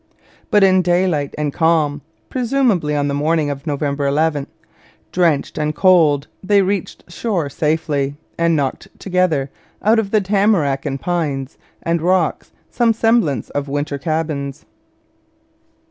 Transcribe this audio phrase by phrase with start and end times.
[0.49, 4.47] But in daylight and calm, presumably on the morning of November 11,
[5.11, 9.51] drenched and cold, they reached shore safely, and knocked together,
[9.83, 14.65] out of the tamarac and pines and rocks, some semblance of winter cabins.